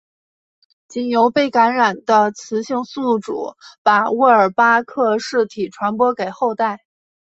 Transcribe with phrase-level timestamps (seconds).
[0.87, 3.53] 仅由被感染的雌性宿主
[3.83, 6.79] 把沃尔巴克氏体传播给后代。